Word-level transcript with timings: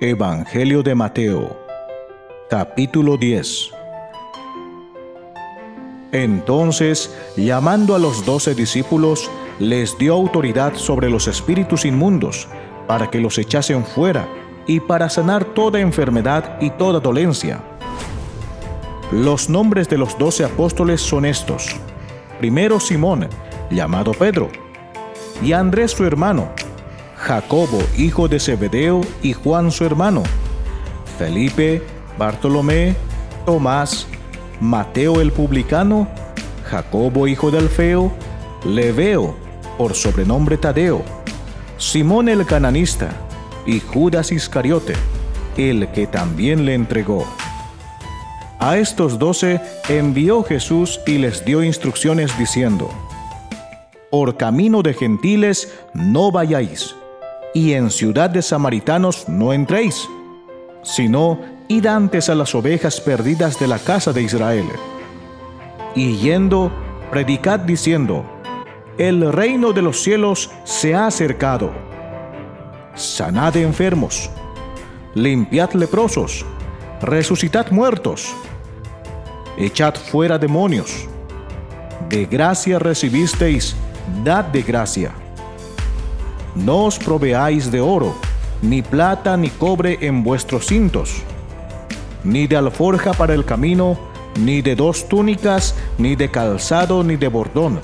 Evangelio 0.00 0.84
de 0.84 0.94
Mateo, 0.94 1.58
capítulo 2.48 3.16
10. 3.16 3.72
Entonces, 6.12 7.18
llamando 7.36 7.96
a 7.96 7.98
los 7.98 8.24
doce 8.24 8.54
discípulos, 8.54 9.28
les 9.58 9.98
dio 9.98 10.14
autoridad 10.14 10.76
sobre 10.76 11.10
los 11.10 11.26
espíritus 11.26 11.84
inmundos, 11.84 12.46
para 12.86 13.10
que 13.10 13.18
los 13.18 13.38
echasen 13.38 13.84
fuera, 13.84 14.28
y 14.68 14.78
para 14.78 15.10
sanar 15.10 15.44
toda 15.46 15.80
enfermedad 15.80 16.58
y 16.60 16.70
toda 16.70 17.00
dolencia. 17.00 17.60
Los 19.10 19.50
nombres 19.50 19.88
de 19.88 19.98
los 19.98 20.16
doce 20.16 20.44
apóstoles 20.44 21.00
son 21.00 21.24
estos. 21.24 21.74
Primero 22.38 22.78
Simón, 22.78 23.28
llamado 23.68 24.12
Pedro, 24.12 24.48
y 25.42 25.54
Andrés 25.54 25.90
su 25.90 26.04
hermano, 26.04 26.50
Jacobo, 27.18 27.82
hijo 27.96 28.28
de 28.28 28.38
Zebedeo, 28.38 29.00
y 29.22 29.32
Juan 29.32 29.72
su 29.72 29.84
hermano, 29.84 30.22
Felipe, 31.18 31.82
Bartolomé, 32.16 32.94
Tomás, 33.44 34.06
Mateo 34.60 35.20
el 35.20 35.32
publicano, 35.32 36.08
Jacobo, 36.70 37.26
hijo 37.26 37.50
de 37.50 37.58
Alfeo, 37.58 38.12
Leveo, 38.64 39.34
por 39.76 39.94
sobrenombre 39.94 40.56
Tadeo, 40.56 41.02
Simón 41.76 42.28
el 42.28 42.46
cananista, 42.46 43.10
y 43.66 43.80
Judas 43.80 44.30
Iscariote, 44.30 44.94
el 45.56 45.88
que 45.88 46.06
también 46.06 46.64
le 46.64 46.74
entregó. 46.74 47.26
A 48.60 48.78
estos 48.78 49.18
doce 49.18 49.60
envió 49.88 50.44
Jesús 50.44 51.00
y 51.06 51.18
les 51.18 51.44
dio 51.44 51.62
instrucciones 51.64 52.36
diciendo, 52.38 52.88
Por 54.10 54.36
camino 54.36 54.82
de 54.82 54.94
gentiles 54.94 55.74
no 55.94 56.30
vayáis 56.32 56.94
y 57.58 57.74
en 57.74 57.90
ciudad 57.90 58.30
de 58.30 58.40
samaritanos 58.40 59.28
no 59.28 59.52
entréis, 59.52 60.08
sino 60.84 61.40
id 61.66 61.86
antes 61.86 62.28
a 62.28 62.36
las 62.36 62.54
ovejas 62.54 63.00
perdidas 63.00 63.58
de 63.58 63.66
la 63.66 63.80
casa 63.80 64.12
de 64.12 64.22
Israel. 64.22 64.66
Y 65.96 66.18
yendo, 66.18 66.70
predicad 67.10 67.58
diciendo, 67.58 68.24
el 68.96 69.32
reino 69.32 69.72
de 69.72 69.82
los 69.82 70.00
cielos 70.00 70.50
se 70.62 70.94
ha 70.94 71.08
acercado. 71.08 71.72
Sanad 72.94 73.56
enfermos, 73.56 74.30
limpiad 75.16 75.72
leprosos, 75.72 76.46
resucitad 77.02 77.72
muertos, 77.72 78.36
echad 79.56 79.96
fuera 79.96 80.38
demonios. 80.38 81.08
De 82.08 82.24
gracia 82.24 82.78
recibisteis, 82.78 83.74
dad 84.22 84.44
de 84.44 84.62
gracia 84.62 85.12
no 86.58 86.84
os 86.84 86.98
proveáis 86.98 87.70
de 87.70 87.80
oro, 87.80 88.14
ni 88.62 88.82
plata, 88.82 89.36
ni 89.36 89.48
cobre 89.48 89.98
en 90.00 90.24
vuestros 90.24 90.66
cintos, 90.66 91.22
ni 92.24 92.46
de 92.46 92.56
alforja 92.56 93.12
para 93.12 93.34
el 93.34 93.44
camino, 93.44 93.98
ni 94.40 94.62
de 94.62 94.74
dos 94.74 95.08
túnicas, 95.08 95.74
ni 95.98 96.16
de 96.16 96.30
calzado, 96.30 97.04
ni 97.04 97.16
de 97.16 97.28
bordón, 97.28 97.80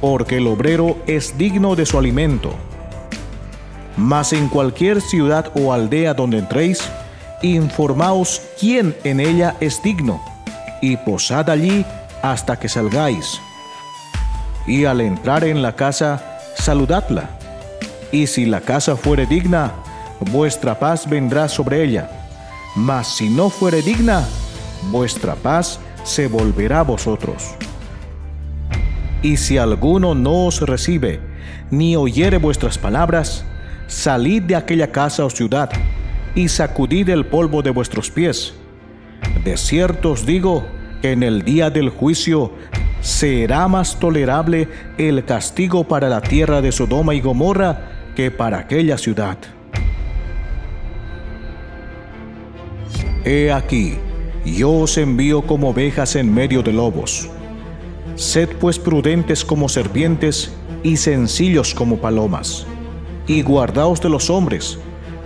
porque 0.00 0.38
el 0.38 0.46
obrero 0.46 0.96
es 1.06 1.36
digno 1.36 1.76
de 1.76 1.86
su 1.86 1.98
alimento. 1.98 2.54
Mas 3.96 4.32
en 4.32 4.48
cualquier 4.48 5.00
ciudad 5.00 5.52
o 5.54 5.72
aldea 5.72 6.14
donde 6.14 6.38
entréis, 6.38 6.82
informaos 7.42 8.40
quién 8.58 8.96
en 9.04 9.20
ella 9.20 9.56
es 9.60 9.82
digno, 9.82 10.22
y 10.80 10.96
posad 10.96 11.50
allí 11.50 11.84
hasta 12.22 12.58
que 12.58 12.68
salgáis. 12.68 13.40
Y 14.66 14.86
al 14.86 15.00
entrar 15.00 15.44
en 15.44 15.60
la 15.60 15.76
casa, 15.76 16.38
saludadla 16.56 17.39
y 18.12 18.26
si 18.26 18.46
la 18.46 18.60
casa 18.60 18.96
fuere 18.96 19.26
digna, 19.26 19.72
vuestra 20.32 20.78
paz 20.78 21.08
vendrá 21.08 21.48
sobre 21.48 21.82
ella. 21.82 22.10
Mas 22.76 23.16
si 23.16 23.28
no 23.28 23.50
fuere 23.50 23.82
digna, 23.82 24.26
vuestra 24.90 25.34
paz 25.34 25.80
se 26.04 26.26
volverá 26.26 26.80
a 26.80 26.84
vosotros. 26.84 27.54
Y 29.22 29.36
si 29.36 29.58
alguno 29.58 30.14
no 30.14 30.46
os 30.46 30.60
recibe, 30.62 31.20
ni 31.70 31.96
oyere 31.96 32.38
vuestras 32.38 32.78
palabras, 32.78 33.44
salid 33.86 34.42
de 34.42 34.56
aquella 34.56 34.90
casa 34.90 35.24
o 35.24 35.30
ciudad, 35.30 35.70
y 36.34 36.48
sacudid 36.48 37.08
el 37.08 37.26
polvo 37.26 37.62
de 37.62 37.70
vuestros 37.70 38.10
pies. 38.10 38.54
De 39.44 39.56
cierto 39.56 40.12
os 40.12 40.24
digo 40.24 40.64
que 41.02 41.12
en 41.12 41.22
el 41.22 41.42
día 41.42 41.70
del 41.70 41.90
juicio 41.90 42.52
será 43.00 43.66
más 43.68 43.98
tolerable 43.98 44.68
el 44.98 45.24
castigo 45.24 45.84
para 45.84 46.08
la 46.08 46.20
tierra 46.20 46.60
de 46.60 46.72
Sodoma 46.72 47.14
y 47.14 47.20
Gomorra 47.20 47.99
que 48.14 48.30
para 48.30 48.58
aquella 48.58 48.98
ciudad. 48.98 49.38
He 53.24 53.52
aquí, 53.52 53.98
yo 54.44 54.70
os 54.70 54.96
envío 54.96 55.42
como 55.42 55.70
ovejas 55.70 56.16
en 56.16 56.32
medio 56.32 56.62
de 56.62 56.72
lobos. 56.72 57.28
Sed 58.16 58.48
pues 58.58 58.78
prudentes 58.78 59.44
como 59.44 59.68
serpientes 59.68 60.52
y 60.82 60.96
sencillos 60.96 61.74
como 61.74 61.98
palomas, 61.98 62.66
y 63.26 63.42
guardaos 63.42 64.00
de 64.00 64.08
los 64.08 64.30
hombres, 64.30 64.78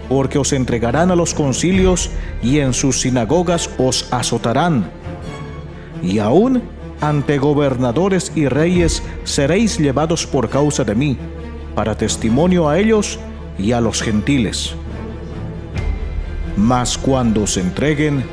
porque 0.09 0.39
os 0.39 0.53
entregarán 0.53 1.11
a 1.11 1.17
los 1.17 1.34
concilios 1.34 2.11
y 2.43 2.59
en 2.59 2.73
sus 2.73 3.00
sinagogas 3.00 3.71
os 3.78 4.12
azotarán. 4.12 4.91
Y 6.03 6.19
aún 6.19 6.62
ante 7.00 7.39
gobernadores 7.39 8.33
y 8.34 8.47
reyes 8.47 9.03
seréis 9.25 9.78
llevados 9.78 10.27
por 10.27 10.49
causa 10.49 10.84
de 10.84 10.94
mí 10.94 11.19
para 11.75 11.97
testimonio 11.97 12.69
a 12.69 12.79
ellos 12.79 13.19
y 13.59 13.73
a 13.73 13.81
los 13.81 14.03
gentiles. 14.03 14.75
Mas 16.57 16.97
cuando 16.97 17.43
os 17.43 17.57
entreguen, 17.57 18.25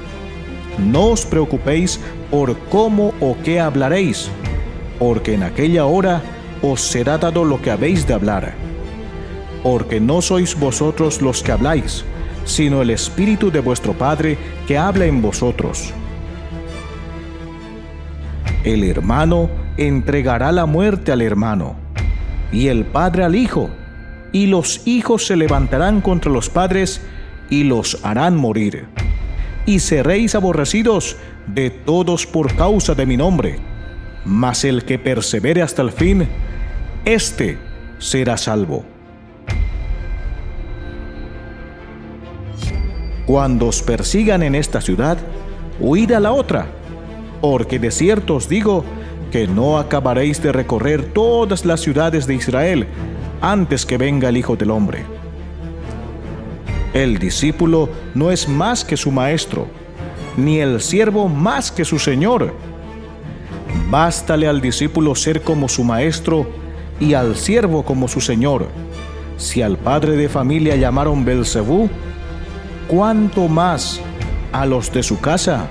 no 0.78 1.08
os 1.08 1.26
preocupéis 1.26 2.00
por 2.30 2.58
cómo 2.70 3.14
o 3.20 3.36
qué 3.44 3.60
hablaréis, 3.60 4.30
porque 5.00 5.34
en 5.34 5.44
aquella 5.44 5.86
hora 5.86 6.22
os 6.62 6.82
será 6.82 7.18
dado 7.18 7.44
lo 7.44 7.62
que 7.62 7.72
habéis 7.72 8.06
de 8.06 8.14
hablar. 8.14 8.54
Porque 9.64 10.00
no 10.00 10.22
sois 10.22 10.58
vosotros 10.58 11.22
los 11.22 11.44
que 11.44 11.52
habláis, 11.52 12.06
sino 12.46 12.82
el 12.82 12.90
Espíritu 12.90 13.52
de 13.52 13.60
vuestro 13.60 13.94
Padre 13.94 14.38
que 14.68 14.78
habla 14.78 15.06
en 15.06 15.22
vosotros. 15.22 15.94
El 18.64 18.84
hermano 18.84 19.50
entregará 19.78 20.52
la 20.52 20.68
muerte 20.68 21.12
al 21.12 21.22
hermano 21.22 21.81
y 22.52 22.68
el 22.68 22.86
padre 22.86 23.24
al 23.24 23.36
hijo, 23.36 23.70
y 24.32 24.48
los 24.48 24.86
hijos 24.88 25.26
se 25.26 25.36
levantarán 25.36 26.02
contra 26.02 26.32
los 26.32 26.50
padres 26.50 27.02
y 27.50 27.64
los 27.64 28.00
harán 28.04 28.36
morir. 28.36 28.88
Y 29.66 29.80
seréis 29.80 30.36
aborrecidos 30.36 31.18
de 31.48 31.70
todos 31.70 32.26
por 32.26 32.56
causa 32.56 32.96
de 32.96 33.06
mi 33.06 33.18
nombre. 33.18 33.60
Mas 34.26 34.64
el 34.64 34.86
que 34.86 35.00
persevere 35.00 35.62
hasta 35.62 35.82
el 35.82 35.92
fin, 35.92 36.28
éste 37.06 37.58
será 38.00 38.38
salvo. 38.38 38.86
Cuando 43.26 43.68
os 43.68 43.82
persigan 43.82 44.44
en 44.44 44.56
esta 44.56 44.82
ciudad, 44.82 45.18
huid 45.80 46.12
a 46.12 46.20
la 46.20 46.32
otra, 46.32 46.68
porque 47.40 47.80
de 47.80 47.92
cierto 47.92 48.36
os 48.36 48.50
digo 48.50 48.84
que 49.32 49.48
no 49.48 49.78
acabaréis 49.78 50.42
de 50.42 50.52
recorrer 50.52 51.14
todas 51.14 51.66
las 51.66 51.80
ciudades 51.80 52.28
de 52.28 52.36
Israel 52.36 52.88
antes 53.42 53.86
que 53.86 53.98
venga 53.98 54.30
el 54.30 54.38
Hijo 54.38 54.56
del 54.56 54.72
Hombre. 54.72 55.06
El 56.94 57.18
discípulo 57.18 57.90
no 58.14 58.32
es 58.32 58.50
más 58.50 58.84
que 58.84 58.98
su 58.98 59.12
maestro, 59.12 59.68
ni 60.36 60.60
el 60.60 60.82
siervo 60.82 61.30
más 61.30 61.72
que 61.72 61.86
su 61.86 61.98
señor. 61.98 62.54
Bástale 63.90 64.48
al 64.48 64.60
discípulo 64.60 65.16
ser 65.16 65.42
como 65.42 65.70
su 65.70 65.84
maestro 65.84 66.46
y 67.00 67.14
al 67.14 67.38
siervo 67.38 67.84
como 67.84 68.08
su 68.10 68.20
señor. 68.20 68.68
Si 69.38 69.62
al 69.62 69.78
padre 69.78 70.18
de 70.18 70.28
familia 70.28 70.76
llamaron 70.76 71.24
Belcebú, 71.24 71.90
¿cuánto 72.88 73.48
más 73.48 74.02
a 74.52 74.66
los 74.66 74.92
de 74.92 75.02
su 75.02 75.20
casa? 75.20 75.68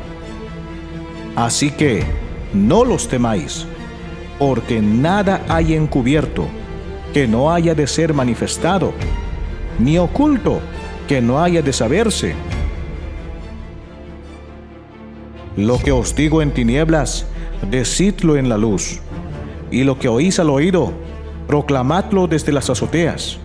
Así 1.37 1.71
que, 1.71 2.05
no 2.53 2.85
los 2.85 3.09
temáis, 3.09 3.67
porque 4.39 4.81
nada 4.81 5.43
hay 5.49 5.75
encubierto 5.75 6.47
que 7.13 7.27
no 7.27 7.53
haya 7.53 7.75
de 7.75 7.87
ser 7.87 8.15
manifestado, 8.15 8.93
ni 9.79 9.99
oculto 9.99 10.61
que 11.09 11.21
no 11.21 11.43
haya 11.43 11.63
de 11.63 11.73
saberse. 11.73 12.35
Lo 15.57 15.79
que 15.79 15.93
os 15.93 16.15
digo 16.15 16.43
en 16.43 16.53
tinieblas, 16.53 17.27
decidlo 17.71 18.37
en 18.37 18.49
la 18.49 18.57
luz, 18.57 19.01
y 19.71 19.85
lo 19.85 19.99
que 19.99 20.09
oís 20.09 20.39
al 20.39 20.51
oído, 20.51 20.93
proclamadlo 21.47 22.27
desde 22.27 22.53
las 22.53 22.71
azoteas. 22.71 23.39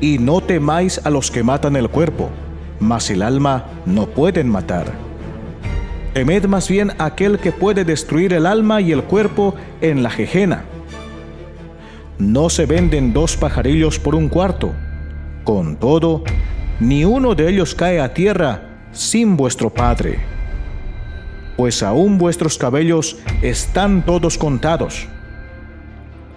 Y 0.00 0.18
no 0.18 0.40
temáis 0.40 1.00
a 1.04 1.10
los 1.10 1.30
que 1.30 1.42
matan 1.42 1.76
el 1.76 1.88
cuerpo, 1.88 2.30
mas 2.80 3.10
el 3.10 3.22
alma 3.22 3.66
no 3.86 4.06
pueden 4.06 4.48
matar 4.48 5.03
Temed 6.14 6.46
más 6.46 6.68
bien 6.68 6.92
aquel 6.98 7.40
que 7.40 7.50
puede 7.50 7.84
destruir 7.84 8.34
el 8.34 8.46
alma 8.46 8.80
y 8.80 8.92
el 8.92 9.02
cuerpo 9.02 9.56
en 9.80 10.04
la 10.04 10.10
jejena. 10.10 10.64
No 12.18 12.48
se 12.50 12.66
venden 12.66 13.12
dos 13.12 13.36
pajarillos 13.36 13.98
por 13.98 14.14
un 14.14 14.28
cuarto. 14.28 14.72
Con 15.42 15.74
todo, 15.74 16.22
ni 16.78 17.04
uno 17.04 17.34
de 17.34 17.48
ellos 17.50 17.74
cae 17.74 18.00
a 18.00 18.14
tierra 18.14 18.62
sin 18.92 19.36
vuestro 19.36 19.70
Padre. 19.70 20.20
Pues 21.56 21.82
aún 21.82 22.16
vuestros 22.16 22.58
cabellos 22.58 23.18
están 23.42 24.06
todos 24.06 24.38
contados. 24.38 25.08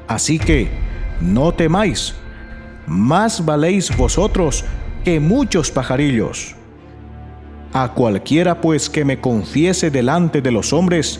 Así 0.08 0.40
que, 0.40 0.70
no 1.22 1.54
temáis, 1.54 2.16
más 2.88 3.46
valéis 3.46 3.96
vosotros 3.96 4.66
que 5.04 5.20
muchos 5.20 5.70
pajarillos. 5.70 6.57
A 7.74 7.94
cualquiera 7.94 8.62
pues 8.62 8.90
que 8.90 9.06
me 9.06 9.20
confiese 9.20 9.92
delante 9.92 10.42
de 10.42 10.52
los 10.52 10.74
hombres, 10.74 11.20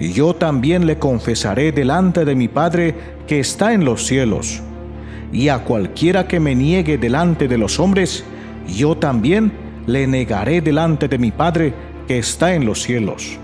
yo 0.00 0.34
también 0.34 0.86
le 0.86 0.98
confesaré 0.98 1.72
delante 1.72 2.24
de 2.24 2.34
mi 2.34 2.48
Padre 2.48 2.94
que 3.26 3.40
está 3.40 3.72
en 3.72 3.84
los 3.84 4.06
cielos. 4.06 4.62
Y 5.32 5.48
a 5.48 5.64
cualquiera 5.64 6.26
que 6.26 6.40
me 6.40 6.54
niegue 6.54 6.98
delante 6.98 7.48
de 7.48 7.58
los 7.58 7.80
hombres, 7.80 8.24
yo 8.68 8.96
también 8.96 9.52
le 9.86 10.06
negaré 10.06 10.60
delante 10.60 11.08
de 11.08 11.18
mi 11.18 11.30
Padre 11.30 11.74
que 12.06 12.18
está 12.18 12.54
en 12.54 12.64
los 12.64 12.82
cielos. 12.82 13.38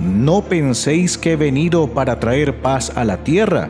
No 0.00 0.42
penséis 0.42 1.18
que 1.18 1.32
he 1.32 1.36
venido 1.36 1.86
para 1.88 2.18
traer 2.18 2.56
paz 2.62 2.90
a 2.96 3.04
la 3.04 3.18
tierra. 3.18 3.68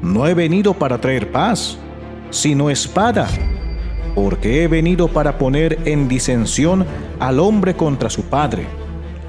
No 0.00 0.26
he 0.26 0.34
venido 0.34 0.74
para 0.74 0.98
traer 0.98 1.30
paz, 1.30 1.76
sino 2.30 2.70
espada, 2.70 3.28
porque 4.14 4.62
he 4.62 4.68
venido 4.68 5.08
para 5.08 5.38
poner 5.38 5.78
en 5.84 6.08
disensión 6.08 6.86
al 7.18 7.40
hombre 7.40 7.74
contra 7.74 8.10
su 8.10 8.22
padre, 8.24 8.66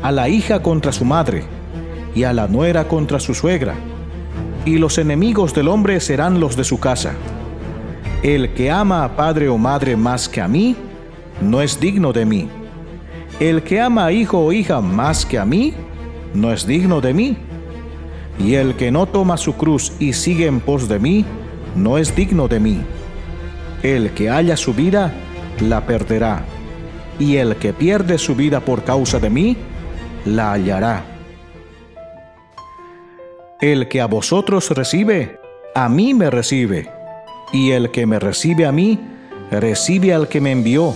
a 0.02 0.12
la 0.12 0.30
hija 0.30 0.62
contra 0.62 0.92
su 0.92 1.06
madre, 1.06 1.44
y 2.14 2.24
a 2.24 2.34
la 2.34 2.48
nuera 2.48 2.88
contra 2.88 3.20
su 3.20 3.34
suegra 3.34 3.76
y 4.66 4.80
los 4.80 4.98
enemigos 4.98 5.54
del 5.54 5.68
hombre 5.68 6.00
serán 6.00 6.40
los 6.40 6.58
de 6.58 6.64
su 6.64 6.80
casa. 6.80 7.14
El 8.24 8.54
que 8.54 8.72
ama 8.72 9.04
a 9.04 9.16
padre 9.16 9.48
o 9.48 9.58
madre 9.58 9.96
más 9.96 10.28
que 10.28 10.42
a 10.42 10.48
mí, 10.48 10.76
no 11.40 11.62
es 11.62 11.80
digno 11.80 12.12
de 12.12 12.26
mí. 12.26 12.50
El 13.40 13.62
que 13.62 13.80
ama 13.80 14.06
a 14.06 14.12
hijo 14.12 14.40
o 14.40 14.52
hija 14.52 14.82
más 14.82 15.26
que 15.26 15.38
a 15.38 15.46
mí, 15.46 15.74
no 16.34 16.52
es 16.52 16.66
digno 16.66 17.00
de 17.00 17.14
mí. 17.14 17.38
Y 18.40 18.56
el 18.56 18.76
que 18.76 18.92
no 18.92 19.06
toma 19.06 19.38
su 19.38 19.56
cruz 19.56 19.94
y 20.00 20.14
sigue 20.14 20.48
en 20.48 20.60
pos 20.60 20.90
de 20.90 21.00
mí, 21.00 21.26
no 21.76 21.98
es 21.98 22.16
digno 22.16 22.48
de 22.48 22.60
mí. 22.60 22.82
El 23.86 24.16
que 24.16 24.32
haya 24.32 24.58
su 24.58 24.74
vida, 24.74 25.14
la 25.62 25.86
perderá. 25.86 26.44
Y 27.20 27.36
el 27.36 27.58
que 27.58 27.72
pierde 27.72 28.18
su 28.18 28.34
vida 28.34 28.60
por 28.60 28.84
causa 28.84 29.20
de 29.20 29.30
mí, 29.30 29.56
la 30.26 30.54
hallará. 30.54 31.06
El 33.62 33.88
que 33.88 34.02
a 34.02 34.08
vosotros 34.08 34.72
recibe, 34.72 35.40
a 35.76 35.88
mí 35.88 36.16
me 36.16 36.32
recibe, 36.32 36.90
y 37.54 37.74
el 37.74 37.92
que 37.92 38.08
me 38.08 38.18
recibe 38.18 38.66
a 38.66 38.72
mí, 38.72 39.00
recibe 39.52 40.16
al 40.16 40.30
que 40.30 40.42
me 40.42 40.52
envió. 40.52 40.96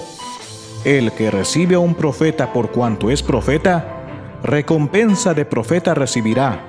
El 0.84 1.12
que 1.12 1.30
recibe 1.30 1.76
a 1.76 1.80
un 1.80 1.94
profeta 1.94 2.52
por 2.52 2.72
cuanto 2.72 3.12
es 3.12 3.22
profeta, 3.22 3.86
recompensa 4.42 5.36
de 5.36 5.46
profeta 5.46 5.94
recibirá. 5.94 6.66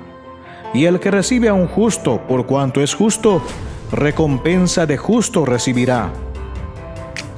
Y 0.75 0.84
el 0.84 1.00
que 1.00 1.11
recibe 1.11 1.49
a 1.49 1.55
un 1.55 1.67
justo 1.67 2.20
por 2.28 2.44
cuanto 2.44 2.82
es 2.82 2.93
justo, 2.93 3.43
recompensa 3.92 4.87
de 4.87 4.96
justo 4.96 5.44
recibirá. 5.44 6.12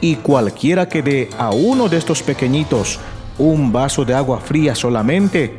Y 0.01 0.17
cualquiera 0.17 0.89
que 0.89 1.03
dé 1.03 1.31
a 1.39 1.51
uno 1.51 1.89
de 1.89 1.97
estos 1.97 2.23
pequeñitos 2.23 2.99
un 3.39 3.73
vaso 3.73 4.05
de 4.05 4.15
agua 4.15 4.41
fría 4.41 4.75
solamente, 4.75 5.59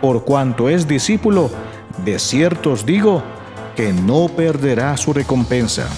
por 0.00 0.24
cuanto 0.24 0.68
es 0.68 0.86
discípulo, 0.86 1.50
de 2.04 2.18
cierto 2.18 2.72
os 2.72 2.84
digo 2.84 3.22
que 3.76 3.92
no 3.92 4.28
perderá 4.28 4.96
su 4.96 5.12
recompensa. 5.12 5.88